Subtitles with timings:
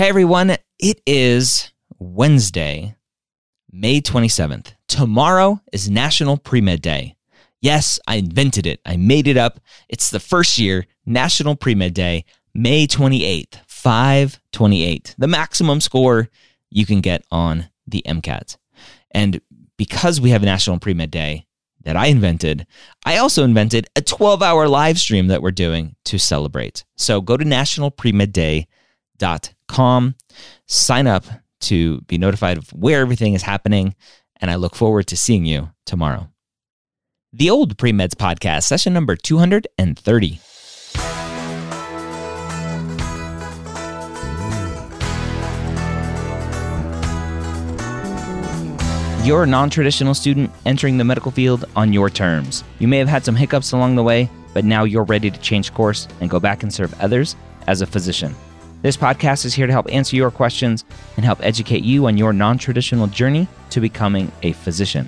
[0.00, 2.96] Hey everyone, it is Wednesday,
[3.70, 4.72] May 27th.
[4.88, 7.16] Tomorrow is National Pre Med Day.
[7.60, 8.80] Yes, I invented it.
[8.86, 9.60] I made it up.
[9.90, 12.24] It's the first year National Pre Med Day,
[12.54, 15.16] May 28th, 528.
[15.18, 16.30] The maximum score
[16.70, 18.56] you can get on the MCAT.
[19.10, 19.42] And
[19.76, 21.46] because we have National Pre Med Day
[21.82, 22.66] that I invented,
[23.04, 26.86] I also invented a 12 hour live stream that we're doing to celebrate.
[26.96, 28.66] So go to nationalpremedday.com
[29.68, 30.14] com.
[30.66, 31.24] Sign up
[31.62, 33.94] to be notified of where everything is happening,
[34.40, 36.28] and I look forward to seeing you tomorrow.
[37.32, 40.40] The Old Pre Meds Podcast, session number 230.
[49.22, 52.64] You're a non traditional student entering the medical field on your terms.
[52.78, 55.74] You may have had some hiccups along the way, but now you're ready to change
[55.74, 58.34] course and go back and serve others as a physician.
[58.82, 62.32] This podcast is here to help answer your questions and help educate you on your
[62.32, 65.06] non traditional journey to becoming a physician.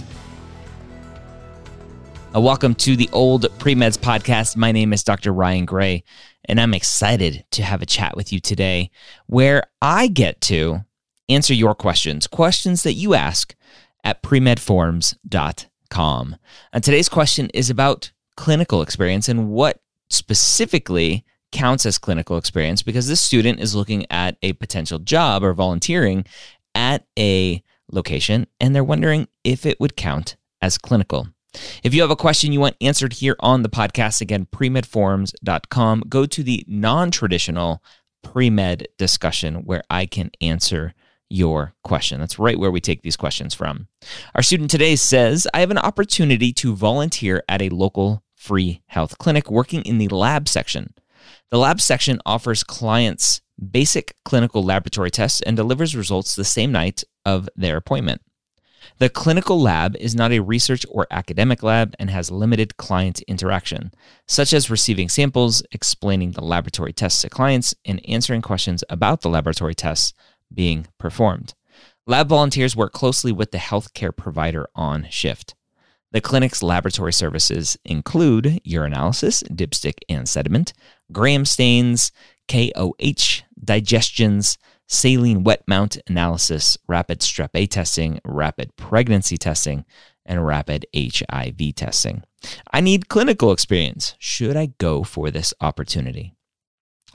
[2.36, 4.56] Uh, welcome to the Old Premeds Podcast.
[4.56, 5.32] My name is Dr.
[5.32, 6.04] Ryan Gray,
[6.44, 8.90] and I'm excited to have a chat with you today
[9.26, 10.84] where I get to
[11.30, 13.54] answer your questions, questions that you ask
[14.04, 16.36] at premedforums.com.
[16.74, 23.06] And today's question is about clinical experience and what specifically counts as clinical experience because
[23.06, 26.24] this student is looking at a potential job or volunteering
[26.74, 31.28] at a location and they're wondering if it would count as clinical.
[31.82, 36.24] If you have a question you want answered here on the podcast, again, premedforums.com, go
[36.24, 37.82] to the non traditional
[38.22, 40.94] pre-med discussion where I can answer
[41.28, 42.20] your question.
[42.20, 43.88] That's right where we take these questions from.
[44.34, 49.18] Our student today says, I have an opportunity to volunteer at a local free health
[49.18, 50.94] clinic working in the lab section.
[51.50, 57.04] The lab section offers clients basic clinical laboratory tests and delivers results the same night
[57.24, 58.22] of their appointment.
[58.98, 63.92] The clinical lab is not a research or academic lab and has limited client interaction,
[64.26, 69.28] such as receiving samples, explaining the laboratory tests to clients, and answering questions about the
[69.28, 70.12] laboratory tests
[70.52, 71.54] being performed.
[72.06, 75.54] Lab volunteers work closely with the healthcare provider on shift.
[76.12, 80.72] The clinic's laboratory services include urinalysis, dipstick and sediment,
[81.10, 82.12] gram stains,
[82.48, 89.84] KOH, digestions, saline wet mount analysis, rapid strep A testing, rapid pregnancy testing,
[90.26, 92.22] and rapid HIV testing.
[92.72, 94.14] I need clinical experience.
[94.18, 96.34] Should I go for this opportunity?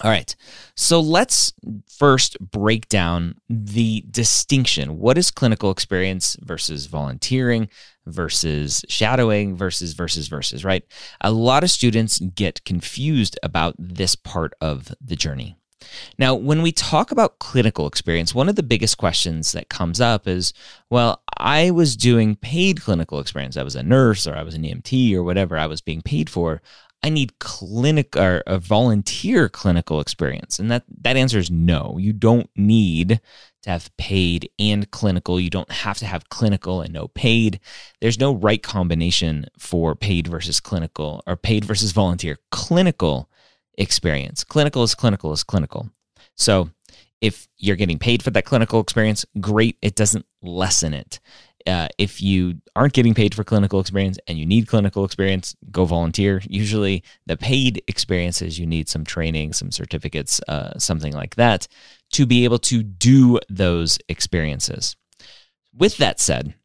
[0.04, 0.36] All right.
[0.76, 1.54] So let's
[1.88, 5.00] first break down the distinction.
[5.00, 7.70] What is clinical experience versus volunteering
[8.08, 10.84] versus shadowing versus versus versus, right?
[11.22, 15.58] A lot of students get confused about this part of the journey.
[16.18, 20.28] Now, when we talk about clinical experience, one of the biggest questions that comes up
[20.28, 20.54] is
[20.90, 23.58] well, I was doing paid clinical experience.
[23.58, 26.30] I was a nurse or I was an EMT or whatever I was being paid
[26.30, 26.62] for.
[27.04, 30.60] I need clinic or a volunteer clinical experience?
[30.60, 31.98] And that that answer is no.
[32.00, 33.22] You don't need
[33.64, 35.40] to have paid and clinical.
[35.40, 37.60] You don't have to have clinical and no paid.
[38.02, 42.38] There's no right combination for paid versus clinical or paid versus volunteer.
[42.52, 43.30] Clinical
[43.78, 44.44] experience.
[44.44, 45.90] Clinical is clinical is clinical.
[46.36, 46.72] So
[47.22, 49.78] if you're getting paid for that clinical experience, great.
[49.82, 51.20] It doesn't lessen it
[51.68, 55.86] uh, if you aren't getting paid for clinical experience and you need clinical experience, go
[55.86, 56.42] volunteer.
[56.48, 61.68] Usually, the paid experiences, you need some training, some certificates, uh, something like that
[62.14, 64.96] to be able to do those experiences.
[65.74, 66.56] With that said,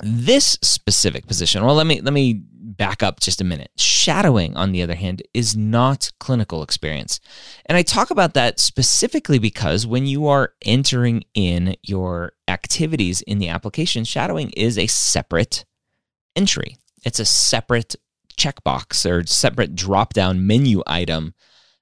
[0.00, 2.42] this specific position, well, let me let me
[2.78, 3.70] back up just a minute.
[3.76, 7.20] Shadowing, on the other hand, is not clinical experience.
[7.66, 13.38] And I talk about that specifically because when you are entering in your activities in
[13.38, 15.64] the application, shadowing is a separate
[16.36, 16.76] entry.
[17.04, 17.96] It's a separate
[18.36, 21.34] checkbox or separate drop down menu item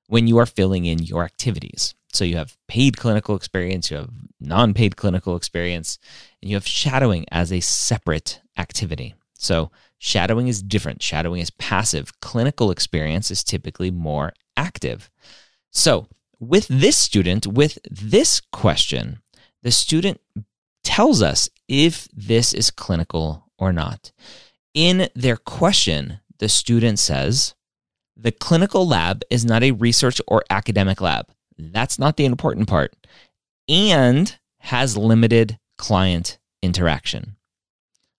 [0.07, 1.95] when you are filling in your activities.
[2.13, 4.11] So you have paid clinical experience, you have
[4.41, 5.99] non paid clinical experience,
[6.41, 9.15] and you have shadowing as a separate activity.
[9.35, 11.03] So shadowing is different.
[11.03, 12.19] Shadowing is passive.
[12.21, 15.11] Clinical experience is typically more active.
[15.71, 16.09] So
[16.41, 19.21] with this student, with this question,
[19.63, 20.21] the student
[20.85, 24.13] tells us if this is clinical or not.
[24.73, 27.56] In their question, the student says,
[28.17, 31.27] the clinical lab is not a research or academic lab.
[31.59, 32.95] That's not the important part.
[33.69, 37.37] And has limited client interaction.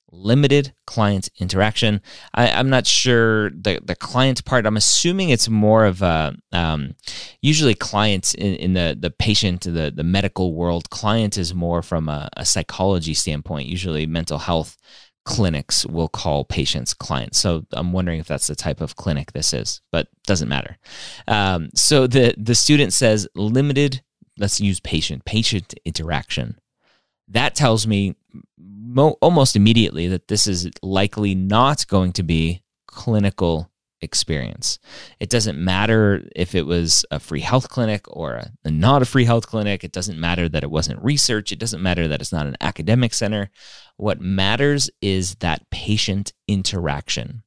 [0.09, 2.01] limited client interaction.
[2.33, 4.65] I, am not sure the the client part.
[4.65, 6.95] I'm assuming it's more of a um,
[7.41, 10.89] usually clients in, in, the the patient the the medical world.
[10.89, 13.67] Client is more from a, a psychology standpoint.
[13.67, 14.77] Usually, mental health
[15.27, 17.37] clinics will call patients clients.
[17.37, 20.77] So I'm wondering if that's the type of clinic this is, but doesn't matter.
[21.27, 24.01] Um, so the the student says limited.
[24.39, 26.57] Let's use patient patient interaction.
[27.27, 28.15] That tells me
[28.57, 33.69] mo- almost immediately that this is likely not going to be clinical
[34.01, 34.79] experience.
[35.19, 39.05] It doesn't matter if it was a free health clinic or a, a, not a
[39.05, 39.83] free health clinic.
[39.83, 41.51] It doesn't matter that it wasn't research.
[41.51, 43.49] It doesn't matter that it's not an academic center.
[43.97, 47.43] What matters is that patient interaction.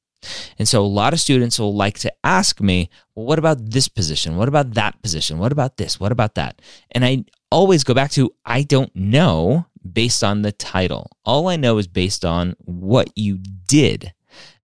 [0.58, 3.88] And so a lot of students will like to ask me, well, what about this
[3.88, 4.36] position?
[4.36, 5.38] What about that position?
[5.38, 5.98] What about this?
[5.98, 6.60] What about that?
[6.90, 11.10] And I always go back to, I don't know based on the title.
[11.24, 14.12] All I know is based on what you did.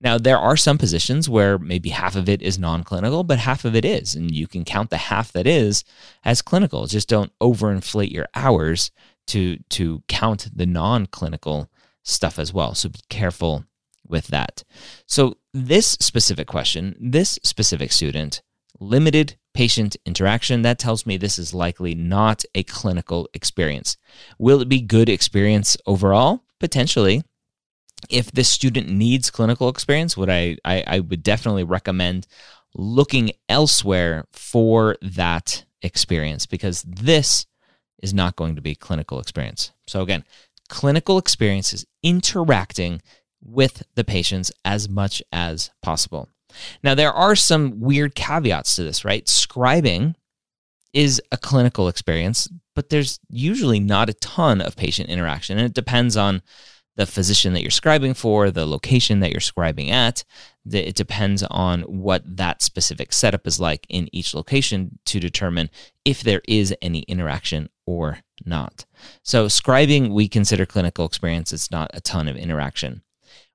[0.06, 3.64] Now, there are some positions where maybe half of it is non clinical, but half
[3.64, 4.14] of it is.
[4.14, 5.82] And you can count the half that is
[6.24, 6.86] as clinical.
[6.86, 8.92] Just don't overinflate your hours
[9.26, 11.68] to, to count the non clinical
[12.04, 12.72] stuff as well.
[12.76, 13.64] So be careful
[14.06, 14.62] with that.
[15.06, 18.42] So, this specific question, this specific student,
[18.78, 23.96] limited patient interaction, that tells me this is likely not a clinical experience.
[24.38, 26.44] Will it be good experience overall?
[26.60, 27.24] Potentially.
[28.10, 32.26] If this student needs clinical experience, would I, I, I would definitely recommend
[32.74, 37.46] looking elsewhere for that experience because this
[38.02, 39.72] is not going to be clinical experience.
[39.86, 40.24] So again,
[40.68, 43.00] clinical experience is interacting
[43.42, 46.28] with the patients as much as possible.
[46.82, 49.24] Now, there are some weird caveats to this, right?
[49.26, 50.14] Scribing
[50.92, 55.58] is a clinical experience, but there's usually not a ton of patient interaction.
[55.58, 56.42] And it depends on
[56.96, 60.24] the physician that you're scribing for, the location that you're scribing at.
[60.70, 65.70] It depends on what that specific setup is like in each location to determine
[66.04, 68.84] if there is any interaction or not.
[69.22, 71.52] So, scribing, we consider clinical experience.
[71.52, 73.02] It's not a ton of interaction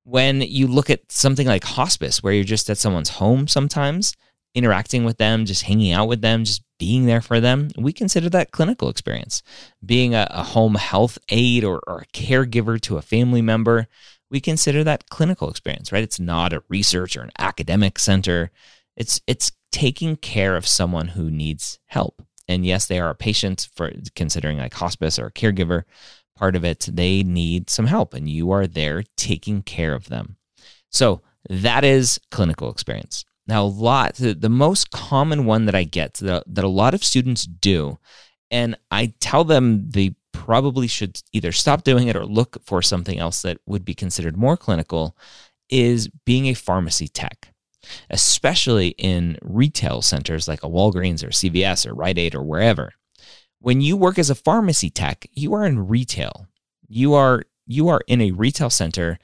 [0.03, 4.15] when you look at something like hospice, where you're just at someone's home sometimes,
[4.53, 8.29] interacting with them, just hanging out with them, just being there for them, we consider
[8.29, 9.43] that clinical experience.
[9.85, 13.87] Being a, a home health aide or, or, a caregiver to a family member,
[14.29, 16.03] we consider that clinical experience, right?
[16.03, 18.51] It's not a research or an academic center.
[18.97, 22.21] It's it's taking care of someone who needs help.
[22.47, 25.83] And yes, they are a patient for considering like hospice or a caregiver,
[26.35, 30.37] part of it, they need some help and you are there taking care of them.
[30.89, 33.25] So that is clinical experience.
[33.51, 36.93] Now, a lot, the, the most common one that I get that, that a lot
[36.93, 37.99] of students do,
[38.49, 43.19] and I tell them they probably should either stop doing it or look for something
[43.19, 45.17] else that would be considered more clinical,
[45.69, 47.53] is being a pharmacy tech,
[48.09, 52.93] especially in retail centers like a Walgreens or CVS or Rite Aid or wherever
[53.61, 56.47] when you work as a pharmacy tech, you are in retail.
[56.87, 59.19] You are you are in a retail center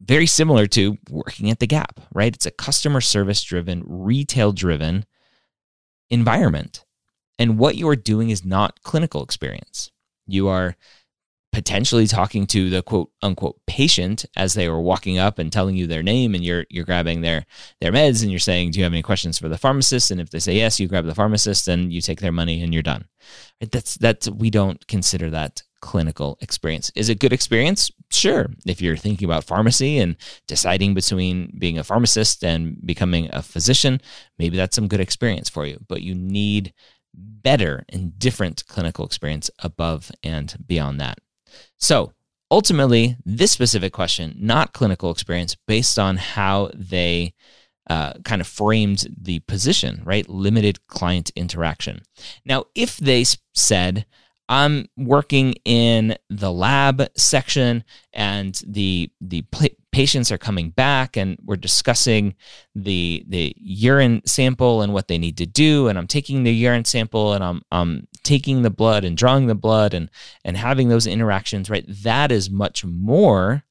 [0.00, 2.34] very similar to working at the Gap, right?
[2.34, 5.04] It's a customer service driven, retail driven
[6.08, 6.84] environment.
[7.38, 9.90] And what you are doing is not clinical experience.
[10.26, 10.76] You are
[11.52, 15.86] potentially talking to the quote unquote patient as they were walking up and telling you
[15.86, 17.44] their name and you're you're grabbing their
[17.80, 20.10] their meds and you're saying do you have any questions for the pharmacist?
[20.10, 22.72] And if they say yes you grab the pharmacist and you take their money and
[22.72, 23.06] you're done.
[23.60, 26.92] That's that's we don't consider that clinical experience.
[26.94, 27.90] Is it good experience?
[28.10, 28.48] Sure.
[28.66, 30.16] If you're thinking about pharmacy and
[30.46, 34.00] deciding between being a pharmacist and becoming a physician
[34.38, 35.78] maybe that's some good experience for you.
[35.88, 36.72] But you need
[37.12, 41.18] better and different clinical experience above and beyond that
[41.78, 42.12] so
[42.50, 47.34] ultimately, this specific question, not clinical experience, based on how they
[47.88, 50.28] uh, kind of framed the position, right?
[50.28, 52.02] Limited client interaction.
[52.44, 54.06] Now, if they said,
[54.48, 59.42] I'm working in the lab section and the the
[59.92, 62.34] patients are coming back and we're discussing
[62.74, 66.84] the the urine sample and what they need to do and I'm taking the urine
[66.84, 70.10] sample and I'm I'm taking the blood and drawing the blood and
[70.44, 73.64] and having those interactions right that is much more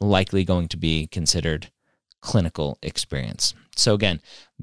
[0.00, 1.70] likely going to be considered
[2.22, 3.52] clinical experience.
[3.76, 4.20] So again,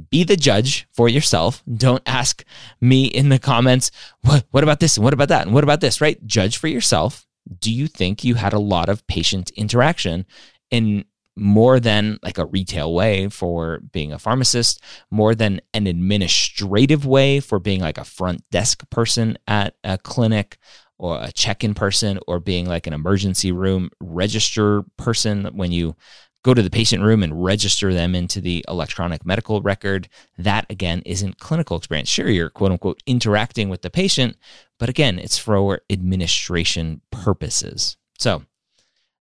[0.10, 1.62] be the judge for yourself.
[1.72, 2.44] Don't ask
[2.82, 5.82] me in the comments, what, what about this and what about that and what about
[5.82, 6.26] this, right?
[6.26, 7.28] Judge for yourself.
[7.60, 10.26] Do you think you had a lot of patient interaction
[10.72, 17.06] in more than like a retail way for being a pharmacist, more than an administrative
[17.06, 20.58] way for being like a front desk person at a clinic,
[21.00, 25.96] or a check-in person or being like an emergency room register person when you
[26.44, 30.08] go to the patient room and register them into the electronic medical record.
[30.38, 32.10] That again isn't clinical experience.
[32.10, 34.38] Sure, you're quote unquote interacting with the patient,
[34.78, 37.98] but again, it's for administration purposes.
[38.20, 38.44] So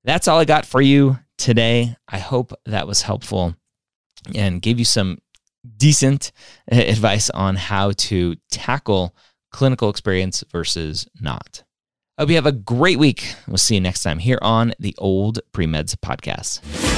[0.04, 1.96] that's all I got for you today.
[2.08, 3.54] I hope that was helpful
[4.34, 5.18] and gave you some
[5.76, 6.32] decent
[6.70, 9.16] advice on how to tackle
[9.50, 11.64] clinical experience versus not.
[12.16, 13.34] I hope you have a great week.
[13.46, 16.97] We'll see you next time here on the Old Premeds Podcast.